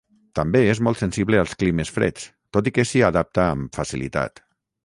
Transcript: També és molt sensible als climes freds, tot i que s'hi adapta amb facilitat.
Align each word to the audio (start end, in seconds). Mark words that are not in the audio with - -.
També 0.37 0.61
és 0.69 0.79
molt 0.87 0.99
sensible 1.01 1.41
als 1.41 1.53
climes 1.63 1.93
freds, 1.97 2.25
tot 2.57 2.71
i 2.71 2.75
que 2.79 2.89
s'hi 2.93 3.07
adapta 3.13 3.47
amb 3.55 3.81
facilitat. 3.81 4.47